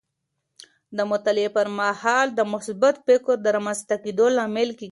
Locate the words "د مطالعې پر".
0.97-1.67